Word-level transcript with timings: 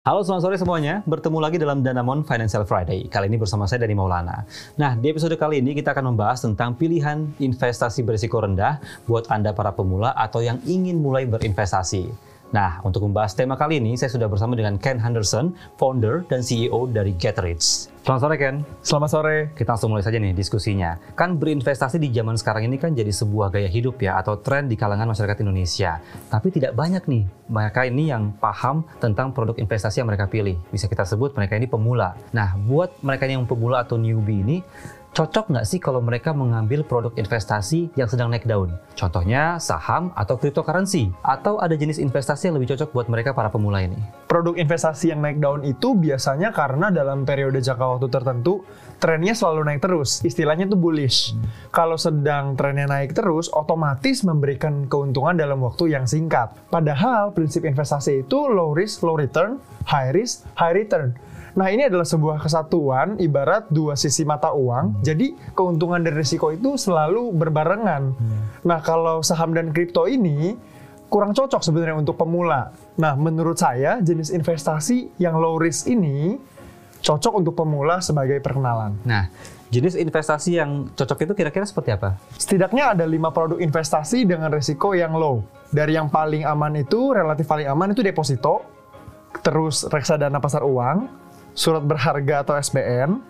Halo 0.00 0.24
selamat 0.24 0.48
sore 0.48 0.56
semuanya, 0.56 1.04
bertemu 1.04 1.38
lagi 1.44 1.60
dalam 1.60 1.84
Danamon 1.84 2.24
Financial 2.24 2.64
Friday. 2.64 3.04
Kali 3.12 3.28
ini 3.28 3.36
bersama 3.36 3.68
saya 3.68 3.84
Dani 3.84 3.92
Maulana. 3.92 4.48
Nah, 4.80 4.96
di 4.96 5.12
episode 5.12 5.36
kali 5.36 5.60
ini 5.60 5.76
kita 5.76 5.92
akan 5.92 6.16
membahas 6.16 6.40
tentang 6.40 6.72
pilihan 6.72 7.28
investasi 7.36 8.00
berisiko 8.00 8.40
rendah 8.40 8.80
buat 9.04 9.28
Anda 9.28 9.52
para 9.52 9.76
pemula 9.76 10.16
atau 10.16 10.40
yang 10.40 10.56
ingin 10.64 10.96
mulai 11.04 11.28
berinvestasi. 11.28 12.08
Nah, 12.48 12.80
untuk 12.80 13.04
membahas 13.04 13.36
tema 13.36 13.60
kali 13.60 13.76
ini, 13.76 14.00
saya 14.00 14.08
sudah 14.08 14.24
bersama 14.24 14.56
dengan 14.56 14.80
Ken 14.80 14.96
Henderson, 14.96 15.52
founder 15.76 16.24
dan 16.32 16.40
CEO 16.40 16.88
dari 16.88 17.12
GetRich. 17.20 17.92
Selamat 18.10 18.26
sore, 18.26 18.36
Ken. 18.42 18.56
Selamat 18.82 19.10
sore. 19.14 19.36
Kita 19.54 19.70
langsung 19.70 19.94
mulai 19.94 20.02
saja 20.02 20.18
nih 20.18 20.34
diskusinya. 20.34 20.98
Kan 21.14 21.38
berinvestasi 21.38 22.02
di 22.02 22.10
zaman 22.10 22.34
sekarang 22.34 22.66
ini 22.66 22.74
kan 22.74 22.90
jadi 22.90 23.06
sebuah 23.06 23.54
gaya 23.54 23.70
hidup 23.70 24.02
ya, 24.02 24.18
atau 24.18 24.34
tren 24.34 24.66
di 24.66 24.74
kalangan 24.74 25.14
masyarakat 25.14 25.38
Indonesia. 25.46 26.02
Tapi 26.26 26.50
tidak 26.50 26.74
banyak 26.74 27.06
nih 27.06 27.30
mereka 27.46 27.86
ini 27.86 28.10
yang 28.10 28.34
paham 28.34 28.82
tentang 28.98 29.30
produk 29.30 29.54
investasi 29.54 30.02
yang 30.02 30.10
mereka 30.10 30.26
pilih. 30.26 30.58
Bisa 30.74 30.90
kita 30.90 31.06
sebut 31.06 31.38
mereka 31.38 31.54
ini 31.54 31.70
pemula. 31.70 32.18
Nah, 32.34 32.58
buat 32.58 32.98
mereka 32.98 33.30
yang 33.30 33.46
pemula 33.46 33.86
atau 33.86 33.94
newbie 33.94 34.42
ini, 34.42 34.58
cocok 35.10 35.50
nggak 35.50 35.66
sih 35.66 35.82
kalau 35.82 35.98
mereka 35.98 36.30
mengambil 36.30 36.86
produk 36.86 37.10
investasi 37.18 37.90
yang 37.98 38.06
sedang 38.06 38.30
naik 38.30 38.46
daun? 38.46 38.78
Contohnya 38.94 39.58
saham 39.58 40.14
atau 40.14 40.38
cryptocurrency? 40.38 41.10
Atau 41.26 41.58
ada 41.58 41.74
jenis 41.74 41.98
investasi 41.98 42.50
yang 42.50 42.56
lebih 42.56 42.74
cocok 42.74 42.94
buat 42.94 43.06
mereka 43.10 43.34
para 43.34 43.50
pemula 43.50 43.82
ini? 43.82 43.98
Produk 44.30 44.54
investasi 44.54 45.10
yang 45.10 45.20
naik 45.20 45.42
daun 45.42 45.66
itu 45.66 45.98
biasanya 45.98 46.54
karena 46.54 46.94
dalam 46.94 47.26
periode 47.26 47.58
jangka 47.58 47.98
waktu 47.98 48.06
tertentu 48.06 48.62
trennya 49.02 49.34
selalu 49.34 49.66
naik 49.66 49.80
terus. 49.82 50.22
Istilahnya 50.22 50.70
itu 50.70 50.78
bullish. 50.78 51.34
Hmm. 51.34 51.42
Kalau 51.74 51.96
sedang 51.98 52.54
trennya 52.54 52.86
naik 52.86 53.16
terus, 53.16 53.50
otomatis 53.50 54.22
memberikan 54.22 54.86
keuntungan 54.86 55.34
dalam 55.34 55.58
waktu 55.64 55.90
yang 55.90 56.06
singkat. 56.06 56.54
Padahal 56.70 57.34
prinsip 57.34 57.66
investasi 57.66 58.28
itu 58.28 58.38
low 58.46 58.76
risk, 58.76 59.02
low 59.02 59.18
return, 59.18 59.58
high 59.88 60.14
risk, 60.14 60.46
high 60.54 60.76
return. 60.76 61.16
Nah 61.58 61.66
ini 61.70 61.86
adalah 61.86 62.06
sebuah 62.06 62.42
kesatuan 62.42 63.18
ibarat 63.18 63.66
dua 63.70 63.98
sisi 63.98 64.22
mata 64.22 64.54
uang. 64.54 65.00
Hmm. 65.00 65.02
Jadi 65.02 65.34
keuntungan 65.54 66.02
dan 66.02 66.14
risiko 66.14 66.54
itu 66.54 66.78
selalu 66.78 67.34
berbarengan. 67.34 68.02
Hmm. 68.14 68.40
Nah 68.62 68.78
kalau 68.82 69.24
saham 69.24 69.54
dan 69.56 69.74
kripto 69.74 70.06
ini 70.06 70.54
kurang 71.10 71.34
cocok 71.34 71.62
sebenarnya 71.62 71.98
untuk 71.98 72.14
pemula. 72.14 72.70
Nah 73.00 73.18
menurut 73.18 73.58
saya 73.58 73.98
jenis 73.98 74.30
investasi 74.30 75.18
yang 75.18 75.38
low 75.38 75.58
risk 75.58 75.90
ini 75.90 76.38
cocok 77.00 77.42
untuk 77.42 77.58
pemula 77.58 77.98
sebagai 77.98 78.38
perkenalan. 78.38 78.94
Nah 79.02 79.26
jenis 79.70 79.94
investasi 79.94 80.58
yang 80.58 80.90
cocok 80.94 81.30
itu 81.30 81.32
kira-kira 81.34 81.62
seperti 81.62 81.94
apa? 81.94 82.18
Setidaknya 82.34 82.94
ada 82.94 83.06
lima 83.06 83.30
produk 83.30 83.58
investasi 83.62 84.26
dengan 84.26 84.50
risiko 84.50 84.92
yang 84.98 85.14
low. 85.14 85.46
Dari 85.70 85.94
yang 85.94 86.10
paling 86.10 86.42
aman 86.42 86.82
itu, 86.82 87.14
relatif 87.14 87.46
paling 87.46 87.70
aman 87.70 87.94
itu 87.94 88.02
deposito, 88.02 88.66
terus 89.46 89.86
reksadana 89.86 90.42
pasar 90.42 90.66
uang, 90.66 91.06
surat 91.54 91.82
berharga 91.84 92.42
atau 92.46 92.54
SBN, 92.56 93.20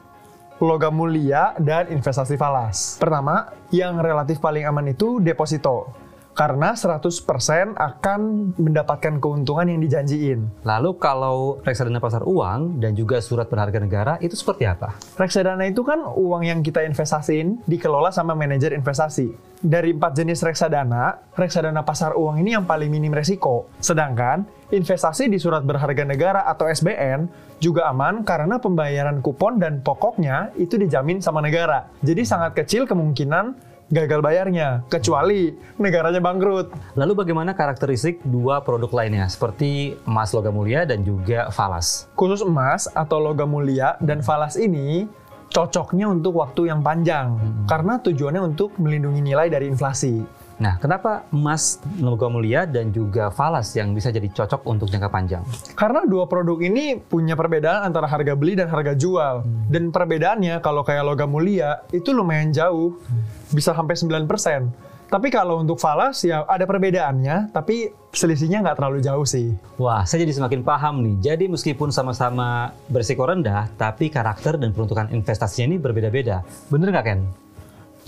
logam 0.60 0.92
mulia, 0.92 1.56
dan 1.56 1.88
investasi 1.88 2.36
falas. 2.36 3.00
Pertama, 3.00 3.50
yang 3.72 3.98
relatif 3.98 4.38
paling 4.38 4.68
aman 4.68 4.92
itu 4.92 5.18
deposito. 5.18 5.90
Karena 6.30 6.72
100% 6.72 7.74
akan 7.74 8.20
mendapatkan 8.56 9.18
keuntungan 9.18 9.66
yang 9.66 9.82
dijanjiin. 9.82 10.62
Lalu 10.62 10.96
kalau 10.96 11.58
reksadana 11.66 11.98
pasar 11.98 12.22
uang 12.24 12.80
dan 12.80 12.94
juga 12.94 13.18
surat 13.20 13.50
berharga 13.50 13.82
negara 13.82 14.14
itu 14.22 14.38
seperti 14.38 14.64
apa? 14.64 14.94
Reksadana 15.18 15.66
itu 15.68 15.82
kan 15.82 16.00
uang 16.00 16.46
yang 16.46 16.62
kita 16.62 16.86
investasiin 16.86 17.60
dikelola 17.66 18.14
sama 18.14 18.32
manajer 18.38 18.72
investasi. 18.72 19.49
Dari 19.60 19.92
empat 19.92 20.16
jenis 20.16 20.40
reksadana, 20.40 21.36
reksadana 21.36 21.84
pasar 21.84 22.16
uang 22.16 22.40
ini 22.40 22.56
yang 22.56 22.64
paling 22.64 22.88
minim 22.88 23.12
resiko. 23.12 23.68
Sedangkan 23.76 24.48
investasi 24.72 25.28
di 25.28 25.36
surat 25.36 25.60
berharga 25.68 26.00
negara 26.08 26.48
atau 26.48 26.64
SBN 26.64 27.28
juga 27.60 27.92
aman 27.92 28.24
karena 28.24 28.56
pembayaran 28.56 29.20
kupon 29.20 29.60
dan 29.60 29.84
pokoknya 29.84 30.56
itu 30.56 30.80
dijamin 30.80 31.20
sama 31.20 31.44
negara. 31.44 31.92
Jadi 32.00 32.24
sangat 32.24 32.56
kecil 32.56 32.88
kemungkinan 32.88 33.52
gagal 33.92 34.24
bayarnya, 34.24 34.86
kecuali 34.88 35.52
negaranya 35.76 36.24
bangkrut. 36.24 36.72
Lalu 36.96 37.12
bagaimana 37.12 37.52
karakteristik 37.52 38.24
dua 38.24 38.64
produk 38.64 38.88
lainnya, 38.96 39.28
seperti 39.28 39.92
emas 40.08 40.32
logam 40.32 40.56
mulia 40.56 40.88
dan 40.88 41.04
juga 41.04 41.52
falas? 41.52 42.08
Khusus 42.16 42.40
emas 42.40 42.88
atau 42.96 43.20
logam 43.20 43.50
mulia 43.50 44.00
dan 44.00 44.24
falas 44.24 44.56
ini 44.56 45.04
cocoknya 45.50 46.06
untuk 46.06 46.38
waktu 46.38 46.70
yang 46.70 46.80
panjang, 46.80 47.34
hmm. 47.34 47.66
karena 47.66 47.98
tujuannya 47.98 48.42
untuk 48.54 48.74
melindungi 48.78 49.20
nilai 49.20 49.50
dari 49.50 49.66
inflasi. 49.66 50.40
Nah, 50.60 50.76
kenapa 50.76 51.24
emas 51.32 51.80
logam 51.96 52.36
mulia 52.36 52.68
dan 52.68 52.92
juga 52.92 53.32
falas 53.32 53.72
yang 53.72 53.96
bisa 53.96 54.12
jadi 54.12 54.28
cocok 54.28 54.60
untuk 54.68 54.92
jangka 54.92 55.08
panjang? 55.08 55.40
Karena 55.72 56.04
dua 56.04 56.28
produk 56.28 56.60
ini 56.60 57.00
punya 57.00 57.32
perbedaan 57.32 57.88
antara 57.88 58.04
harga 58.04 58.36
beli 58.36 58.60
dan 58.60 58.68
harga 58.68 58.92
jual. 58.92 59.40
Hmm. 59.40 59.72
Dan 59.72 59.88
perbedaannya 59.88 60.60
kalau 60.60 60.84
kayak 60.84 61.08
logam 61.08 61.32
mulia 61.32 61.80
itu 61.96 62.12
lumayan 62.12 62.52
jauh, 62.52 62.92
hmm. 62.92 63.56
bisa 63.56 63.72
sampai 63.72 63.96
9%. 63.96 64.89
Tapi 65.10 65.26
kalau 65.26 65.58
untuk 65.58 65.74
falas 65.82 66.22
ya 66.22 66.46
ada 66.46 66.62
perbedaannya, 66.70 67.50
tapi 67.50 67.90
selisihnya 68.14 68.62
nggak 68.62 68.78
terlalu 68.78 69.02
jauh 69.02 69.26
sih. 69.26 69.50
Wah, 69.74 70.06
saya 70.06 70.22
jadi 70.22 70.38
semakin 70.38 70.62
paham 70.62 71.02
nih. 71.02 71.34
Jadi 71.34 71.50
meskipun 71.50 71.90
sama-sama 71.90 72.70
berisiko 72.86 73.26
rendah, 73.26 73.66
tapi 73.74 74.06
karakter 74.06 74.54
dan 74.54 74.70
peruntukan 74.70 75.10
investasinya 75.10 75.74
ini 75.74 75.76
berbeda-beda. 75.82 76.46
Bener 76.70 76.94
nggak 76.94 77.06
Ken? 77.10 77.26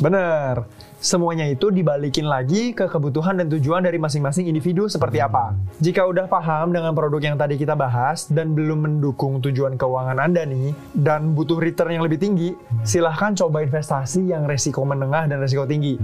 Bener. 0.00 0.64
Semuanya 1.02 1.50
itu 1.50 1.74
dibalikin 1.74 2.30
lagi 2.30 2.70
ke 2.70 2.86
kebutuhan 2.86 3.34
dan 3.34 3.50
tujuan 3.50 3.82
dari 3.82 3.98
masing-masing 3.98 4.46
individu 4.46 4.86
seperti 4.86 5.18
apa. 5.18 5.50
Jika 5.82 6.06
udah 6.06 6.30
paham 6.30 6.70
dengan 6.70 6.94
produk 6.94 7.18
yang 7.18 7.34
tadi 7.34 7.58
kita 7.58 7.74
bahas 7.74 8.30
dan 8.30 8.54
belum 8.54 8.86
mendukung 8.86 9.42
tujuan 9.42 9.74
keuangan 9.74 10.22
Anda 10.22 10.46
nih, 10.46 10.70
dan 10.94 11.34
butuh 11.34 11.58
return 11.58 11.98
yang 11.98 12.06
lebih 12.06 12.22
tinggi, 12.22 12.54
silahkan 12.86 13.34
coba 13.34 13.66
investasi 13.66 14.30
yang 14.30 14.46
resiko 14.46 14.86
menengah 14.86 15.26
dan 15.26 15.42
resiko 15.42 15.66
tinggi. 15.66 15.98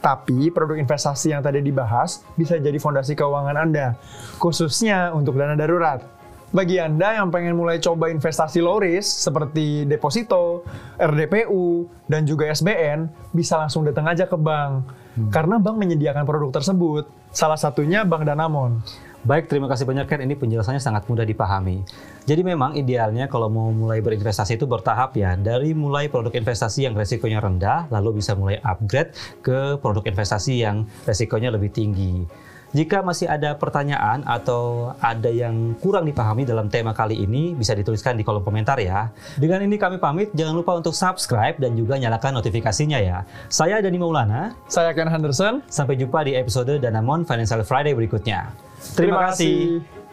Tapi 0.00 0.48
produk 0.48 0.80
investasi 0.80 1.36
yang 1.36 1.44
tadi 1.44 1.60
dibahas 1.60 2.24
bisa 2.32 2.56
jadi 2.56 2.80
fondasi 2.80 3.12
keuangan 3.20 3.52
Anda, 3.52 4.00
khususnya 4.40 5.12
untuk 5.12 5.36
dana 5.36 5.60
darurat. 5.60 6.17
Bagi 6.48 6.80
Anda 6.80 7.20
yang 7.20 7.28
pengen 7.28 7.60
mulai 7.60 7.76
coba 7.76 8.08
investasi 8.08 8.64
low 8.64 8.80
risk 8.80 9.28
seperti 9.28 9.84
deposito, 9.84 10.64
RDPU, 10.96 11.84
dan 12.08 12.24
juga 12.24 12.48
SBN, 12.48 13.04
bisa 13.36 13.60
langsung 13.60 13.84
datang 13.84 14.08
aja 14.08 14.24
ke 14.24 14.32
bank. 14.32 14.88
Hmm. 15.12 15.28
Karena 15.28 15.60
bank 15.60 15.76
menyediakan 15.76 16.24
produk 16.24 16.48
tersebut. 16.48 17.04
Salah 17.36 17.60
satunya 17.60 18.08
Bank 18.08 18.24
Danamon. 18.24 18.80
Baik, 19.28 19.52
terima 19.52 19.68
kasih 19.68 19.84
banyak 19.84 20.08
Ken. 20.08 20.24
Ini 20.24 20.40
penjelasannya 20.40 20.80
sangat 20.80 21.04
mudah 21.04 21.28
dipahami. 21.28 21.84
Jadi 22.24 22.40
memang 22.40 22.72
idealnya 22.72 23.28
kalau 23.28 23.52
mau 23.52 23.68
mulai 23.68 24.00
berinvestasi 24.00 24.56
itu 24.56 24.64
bertahap 24.64 25.12
ya. 25.20 25.36
Dari 25.36 25.76
mulai 25.76 26.08
produk 26.08 26.32
investasi 26.32 26.88
yang 26.88 26.96
resikonya 26.96 27.44
rendah, 27.44 27.92
lalu 27.92 28.24
bisa 28.24 28.32
mulai 28.32 28.56
upgrade 28.64 29.12
ke 29.44 29.76
produk 29.84 30.00
investasi 30.06 30.64
yang 30.64 30.88
resikonya 31.04 31.52
lebih 31.52 31.68
tinggi. 31.68 32.24
Jika 32.68 33.00
masih 33.00 33.24
ada 33.24 33.56
pertanyaan 33.56 34.20
atau 34.28 34.92
ada 35.00 35.32
yang 35.32 35.72
kurang 35.80 36.04
dipahami 36.04 36.44
dalam 36.44 36.68
tema 36.68 36.92
kali 36.92 37.24
ini, 37.24 37.56
bisa 37.56 37.72
dituliskan 37.72 38.12
di 38.12 38.24
kolom 38.26 38.44
komentar 38.44 38.76
ya. 38.76 39.08
Dengan 39.40 39.64
ini 39.64 39.80
kami 39.80 39.96
pamit, 39.96 40.28
jangan 40.36 40.52
lupa 40.52 40.76
untuk 40.76 40.92
subscribe 40.92 41.56
dan 41.56 41.72
juga 41.72 41.96
nyalakan 41.96 42.36
notifikasinya 42.44 43.00
ya. 43.00 43.24
Saya 43.48 43.80
Dani 43.80 43.96
Maulana. 43.96 44.52
Saya 44.68 44.92
Ken 44.92 45.08
Henderson. 45.08 45.64
Sampai 45.72 45.96
jumpa 45.96 46.28
di 46.28 46.36
episode 46.36 46.76
Danamon 46.76 47.24
Financial 47.24 47.64
Friday 47.64 47.96
berikutnya. 47.96 48.52
Terima, 48.92 48.96
Terima 48.96 49.18
kasih. 49.32 49.54
kasih. 49.80 50.07